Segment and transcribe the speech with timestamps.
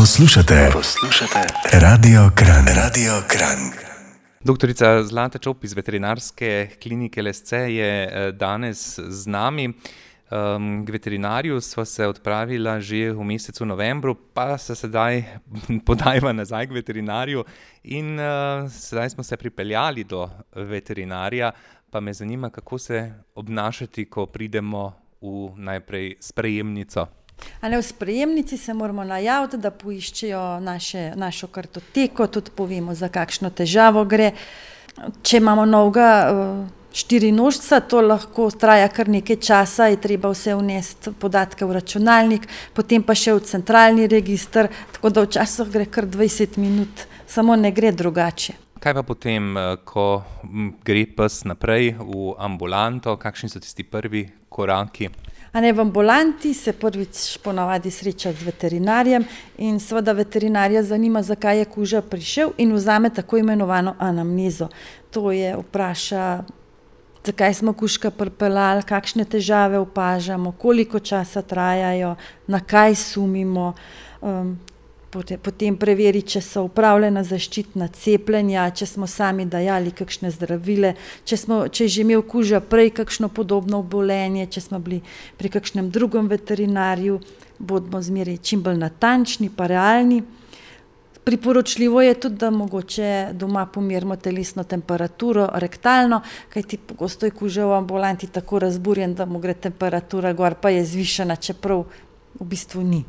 [0.00, 1.38] Poslušate, poslušate
[1.72, 3.58] Radio Kran, Radio Kran.
[4.44, 9.68] Doktorica Zlata Čop iz veterinarske klinike LSC je eh, danes z nami.
[9.68, 15.22] Um, k veterinarju smo se odpravili že v mesecu novembru, pa se sedaj
[15.86, 17.44] podajamo nazaj k veterinarju.
[17.84, 21.52] In uh, sedaj smo se pripeljali do veterinarja,
[21.90, 27.06] pa me zanima, kako se obnašati, ko pridemo v najprej sprejemnico.
[27.62, 33.50] Ne, v sprejemnici se moramo najaviti, da poiščejo naše, našo kartoteko, tudi povemo, za kakšno
[33.50, 34.32] težavo gre.
[35.22, 40.56] Če imamo novega uh, štiri nožca, to lahko traja kar nekaj časa, je treba vse
[40.58, 46.08] vnesti podatke v računalnik, potem pa še v centralni registr, tako da včasih gre kar
[46.10, 48.58] 20 minut, samo ne gre drugače.
[48.80, 49.52] Kaj pa potem,
[49.84, 50.22] ko
[50.84, 55.10] gre pes naprej v ambulanto, kakšni so tisti prvi koraki?
[55.52, 59.24] A ne v ambulanti se prvič ponavadi sreča z veterinarjem
[59.58, 64.68] in seveda veterinarja zanima, zakaj je kuža prišel in vzame tako imenovano anamnezo.
[65.10, 66.44] To je vpraša,
[67.26, 72.14] zakaj smo kužka pripeljali, kakšne težave opažamo, koliko časa trajajo,
[72.46, 73.74] na kaj sumimo.
[74.22, 74.58] Um,
[75.10, 80.94] potem preveri, če so upravljena zaščitna cepljenja, če smo sami dajali kakšne zdravile,
[81.26, 85.00] če, smo, če je že imel kuža prej kakšno podobno obolenje, če smo bili
[85.38, 87.18] pri kakšnem drugem veterinarju,
[87.58, 90.22] bodimo zmeraj čim bolj natančni, pa realni.
[91.24, 96.22] Priporočljivo je tudi, da mogoče doma pomirimo telesno temperaturo, rektalno,
[96.54, 100.86] kajti pogosto je kuža v ambulanti tako razburjen, da mu gre temperatura gor, pa je
[100.86, 101.84] zvišena, čeprav
[102.40, 103.04] v bistvu ni.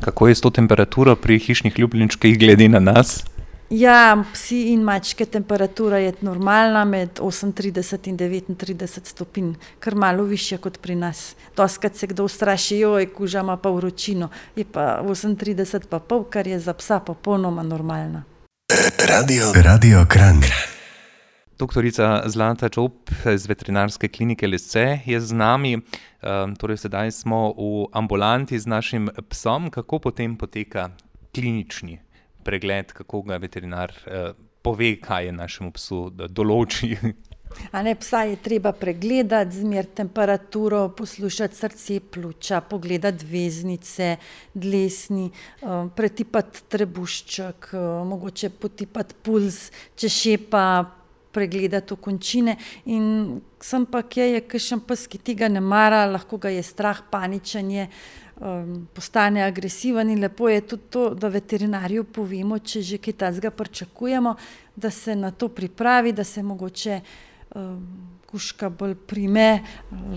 [0.00, 3.24] Kako je s to temperaturo pri hišnih ljubljenčkih, glede na nas?
[3.72, 10.58] Ja, psi in mačke temperatura je normalna med 38 in 39 stopinj, kar malo više
[10.58, 11.34] kot pri nas.
[11.56, 16.46] Doskrat se kdo ustraši, joj, kuža ima pa vročino, je pa 38 pa pol, kar
[16.46, 18.22] je za psa popolnoma normalna.
[19.08, 20.71] Radio, radio Kran.
[21.62, 24.74] Doktorica Zlata Čop iz veterinarske klinike LSC
[25.06, 25.76] je z nami.
[25.78, 29.68] Um, torej sedaj smo v ambulanti z našim psom.
[29.70, 30.88] Kako potem poteka
[31.30, 32.00] klinični
[32.42, 34.32] pregled, kako ga veterinar uh,
[34.62, 36.96] pove, kaj je našemu psu, da določi?
[37.70, 44.16] A ne, psa je treba pregledati, zmeriti temperaturo, poslušati srce, pljuča, pogledati veznice,
[44.54, 45.28] dlesni,
[45.60, 50.66] um, pretipati trebušček, um, mogoče potipati puls, če šepa
[51.32, 52.56] pregledati okončine.
[52.84, 57.02] In sem pa, kje je kakšen pes, ki tega ne mara, lahko ga je strah,
[57.10, 57.88] paničen je,
[58.40, 60.10] um, postane agresiven.
[60.10, 64.34] In lepo je tudi to, da veterinarju povemo, če že kaj tazga pričakujemo,
[64.76, 67.00] da se na to pripravi, da se mogoče.
[67.54, 69.60] Um, Kuška bolj prime,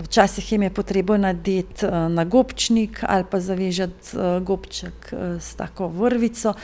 [0.06, 6.54] včasih jim je potrebno nadeti na gobčnik ali pa zavežati gobček s tako vrvico,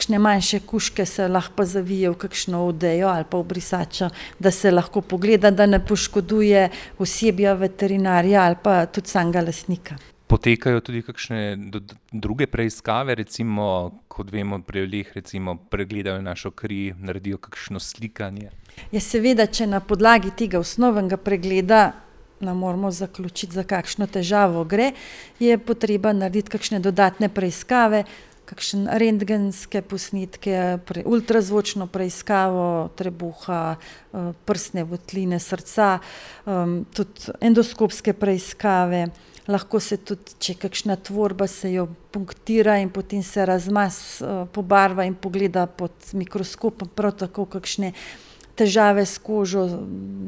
[0.00, 4.70] kakšne manjše kuške se lahko zavije v kakšno odejo ali pa v brisačo, da se
[4.70, 9.98] lahko pogleda, da ne poškoduje osebja veterinarja ali pa tudi samega lasnika.
[10.26, 11.58] Potekajo tudi kakšne
[12.12, 18.50] druge preiskave, recimo, kot vemo, pri ljudeh, recimo, pregledajo našo kri, naredijo kakšno slikanje.
[18.92, 21.90] Ja, seveda, če na podlagi tega osnovnega pregleda
[22.40, 24.92] ne moramo zaključiti, za kakšno težavo gre,
[25.40, 28.04] je potreba narediti kakšne dodatne preiskave,
[28.50, 35.98] kakšne rentgenske posnetke, pre, ultrazvočno preiskavo trebuha, eh, prsne votline srca,
[36.46, 39.08] um, tudi endoskopske preiskave.
[39.50, 45.06] Lahko se tudi, če kakšna tvorba se jo punktira in potem se razmas, uh, pobarva
[45.08, 47.92] in pogleda pod mikroskopom, prav tako kakšne
[48.60, 49.64] težave s kožo,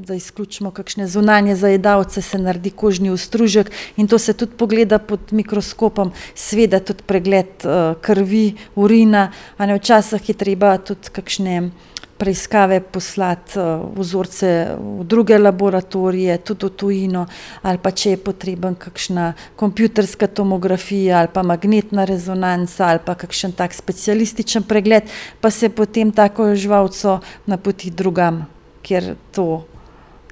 [0.06, 5.32] da izključimo kakšne zunanje zajedavce, se naredi kožni ustružek in to se tudi pogleda pod
[5.32, 11.70] mikroskopom, sveda tudi pregled uh, krvi, urina, a ne včasih je treba tudi kakšne
[12.18, 17.26] preiskave poslati uh, vzorce v druge laboratorije, tudi v tujino,
[17.62, 23.52] ali pa če je potreben kakšna kompjuterska tomografija ali pa magnetna rezonanca ali pa kakšen
[23.52, 25.10] tak specialističen pregled,
[25.40, 28.46] pa se potem tako živalco napoti drugam,
[28.82, 29.64] kjer to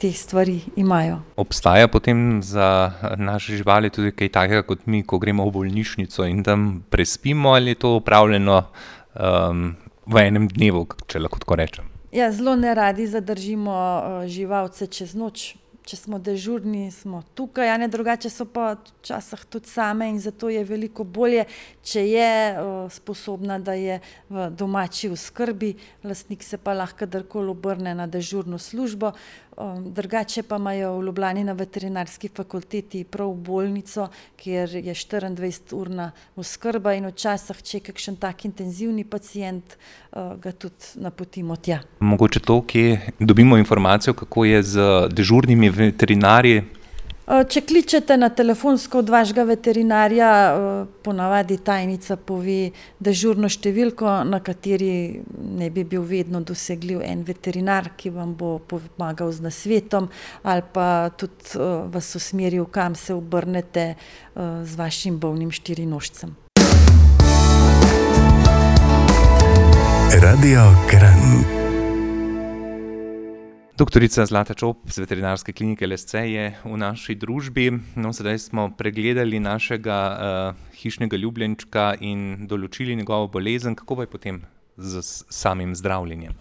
[0.00, 1.20] te stvari imajo.
[1.36, 6.42] Obstaja potem za naše živali tudi kaj takega kot mi, ko gremo v bolnišnico in
[6.44, 8.62] tam prespimo ali je to upravljeno
[9.14, 9.76] um,
[10.10, 11.88] v enem dnevu, če lahko tako rečem.
[12.12, 15.54] Ja, zelo ne radi zadržimo uh, živalce čez noč.
[15.90, 20.48] Če smo dežurni, smo tukaj, a ne drugače so pa včasih tudi same in zato
[20.52, 21.46] je veliko bolje,
[21.82, 23.98] če je uh, sposobna, da je
[24.30, 25.74] v domači skrbi,
[26.06, 29.14] lastnik se pa lahko kadarkoli obrne na dežurno službo.
[29.60, 34.06] Um, drugače pa imajo v Ljubljani na veterinarski fakulteti prav bolnico,
[34.36, 39.76] kjer je 24-urna oskrba in včasih, če je kakšen tak intenzivni pacijent,
[40.12, 41.80] uh, ga tudi napotimo tja.
[42.00, 46.60] Mogoče to, kje dobimo informacijo, kako je z dežurnimi veterinarji?
[47.30, 50.30] Če kličete na telefonsko od vašega veterinarja,
[51.06, 58.10] ponavadi tajnica pove dežurno številko, na kateri ne bi bil vedno dosegljiv en veterinar, ki
[58.16, 60.10] vam bo pomagal z nasvetom
[60.42, 61.62] ali pa tudi
[61.94, 63.94] vas usmeril, kam se obrnete
[64.34, 66.34] z vašim bolnim štirinožcem.
[70.18, 71.59] Radio Kran.
[73.80, 77.70] Doktorica Zlata Čop z veterinarske klinike LSC je v naši družbi.
[77.96, 83.72] No, sedaj smo pregledali našega uh, hišnega ljubljenčka in določili njegovo bolezen.
[83.72, 84.42] Kako pa je potem
[84.76, 85.00] z
[85.32, 86.36] samim zdravljenjem?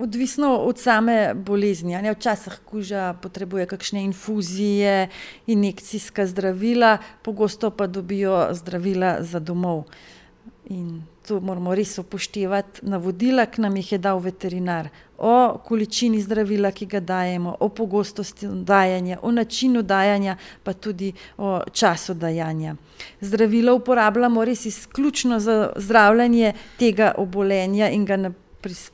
[0.00, 2.00] Odvisno od same bolezni.
[2.16, 5.10] Včasih kuža potrebuje kakšne infuzije,
[5.52, 6.96] injekcijska zdravila,
[7.28, 9.84] pogosto pa dobijo zdravila za domov.
[10.68, 16.70] In tu moramo res upoštevati navodila, ki nam jih je dal veterinar o količini zdravila,
[16.76, 22.76] ki ga dajemo, o pogostosti dajanja, o načinu dajanja, pa tudi o času dajanja.
[23.20, 28.30] Zdravilo uporabljamo res izključno za zdravljanje tega obolenja in ga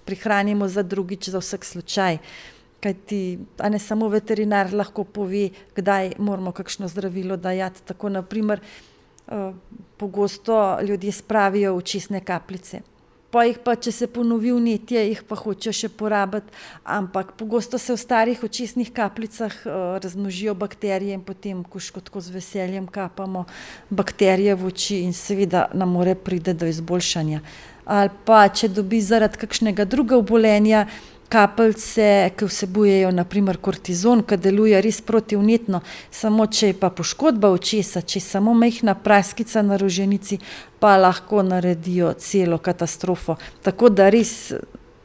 [0.05, 2.19] prihranimo za drugič, za vsak slučaj.
[2.81, 7.82] Kajti, a ne samo veterinar lahko pove, kdaj moramo kakšno zdravilo dajati.
[7.82, 8.61] Tako, naprimer,
[9.97, 12.81] pogosto ljudje spravijo očesne kapljice.
[13.31, 16.53] Pa jih pa, če se ponovi vnetje, jih pa hočejo še porabiti,
[16.87, 22.31] ampak pogosto se v starih očesnih kapljicah uh, razmnožijo bakterije in potem, ko škotko z
[22.31, 23.43] veseljem kapamo
[23.91, 27.43] bakterije v oči in seveda nam more pride do izboljšanja.
[27.85, 34.37] Ali pa, če dobi zaradi kakšnega druga obolenja, uh, kapljice, ki vsebujejo naprimer kortizon, ki
[34.37, 35.81] deluje res protivnetno,
[36.11, 40.38] samo če je pa poškodba očesa, če je samo majhna praskica na roženici,
[40.79, 43.38] pa lahko naredijo celo katastrofo.
[43.62, 44.53] Tako da res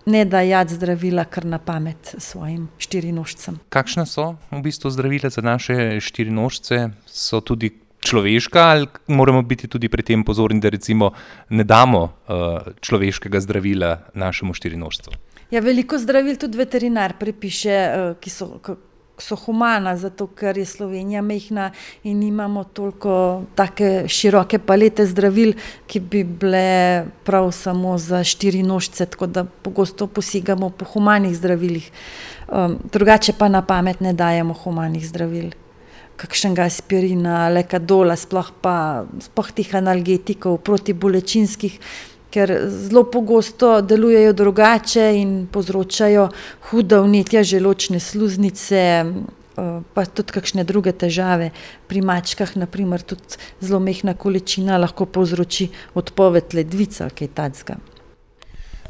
[0.09, 3.59] ne dajati zdravila kar na pamet svojim štirinožcem.
[3.69, 6.89] Kakšne so v bistvu zdravila za naše štirinožce?
[7.05, 7.71] So tudi
[8.09, 11.13] človeška ali moramo biti tudi pri tem pozorni, da recimo
[11.49, 15.11] ne damo uh, človeškega zdravila našemu štirinožcu?
[15.49, 18.59] Ja, veliko zdravil tudi veterinar prepiše, eh, ki so,
[19.17, 21.71] so humana, zato ker je Slovenija mehna
[22.03, 25.55] in imamo toliko tako široke palete zdravil,
[25.87, 31.91] ki bi bile prav samo za štiri nožce, tako da pogosto posegamo po humanih zdravilih.
[32.47, 35.49] Um, drugače pa na pamet ne dajemo humanih zdravil.
[36.19, 41.77] Kakšnega aspirina, lekadola, sploh pa sploh teh analgetikov, protibolečinskih,
[42.29, 46.29] ker zelo pogosto delujejo drugače in povzročajo
[46.69, 51.51] huda vnetja želočne sluznice, eh, pa tudi kakšne druge težave.
[51.87, 57.79] Pri mačkah, naprimer, tudi zelo mehna količina lahko povzroči odpoved ledvice ali kaj takega.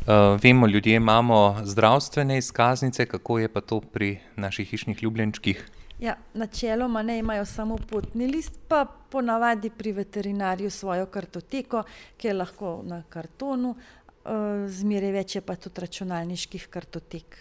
[0.09, 5.65] Uh, vemo, ljudje imamo zdravstvene izkaznice, kako je pa to pri naših hišnih ljubljenčkih?
[5.99, 11.83] Ja, načeloma ne imajo samo potni list, pa ponavadi pri veterinarju svojo kartoteko,
[12.17, 14.31] ki je lahko na kartonu, uh,
[14.67, 17.37] zmeraj več je pa tudi računalniških kartotek.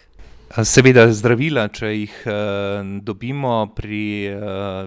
[0.65, 2.33] Seveda, zdravila, če jih uh,
[3.05, 4.03] dobimo pri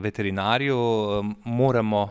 [0.03, 0.79] veterinarju,
[1.45, 2.03] moramo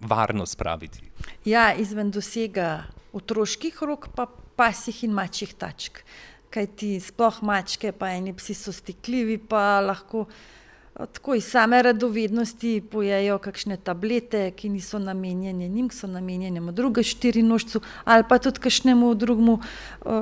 [0.00, 1.02] varno spraviti.
[1.44, 4.26] Ja, izven dosega otroških rok, pa
[4.56, 6.00] pasih in mačjih tačk.
[6.50, 10.24] Kaj ti sploh mačke, pa eni psi so stikljivi, pa lahko.
[10.94, 17.04] Tako iz same radovednosti pojejo kakšne tablete, ki niso namenjene njim, ki so namenjene drugemu
[17.04, 19.58] štirinožcu ali pa tudi kakšnemu drugemu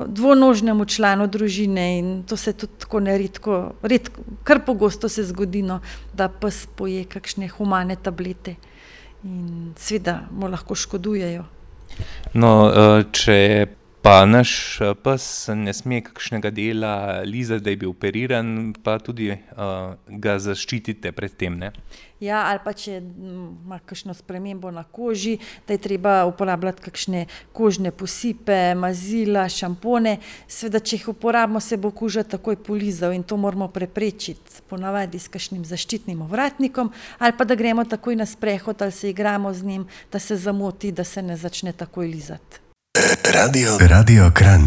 [0.07, 1.99] dvonožnemu članu družine.
[1.99, 5.81] In to se tudi tako neredko, redko, kar pogosto se zgodi, no,
[6.13, 8.55] da pes poje kakšne humane tablete
[9.23, 11.43] in seveda mu lahko škodujejo.
[12.33, 12.71] No,
[13.11, 13.35] če
[14.01, 16.93] Pa naš eh, pes ne sme kakšnega dela
[17.27, 21.57] lizati, da je bil operiran, pa tudi uh, ga zaščitite pred tem.
[21.59, 21.73] Ne?
[22.23, 25.33] Ja, ali pa če ima kakšno spremembo na koži,
[25.67, 30.15] da je treba uporabljati kakšne kožne posipe, mazila, šampone.
[30.47, 35.27] Sveda, če jih uporabimo, se bo koža takoj polizal in to moramo preprečiti, ponavadi s
[35.27, 39.85] kakšnim zaščitnim ovratnikom, ali pa da gremo takoj na sprehod ali se igramo z njim,
[40.11, 42.68] da se zamoti, da se ne začne takoj lizati.
[43.39, 44.65] Radio, Radio Kran.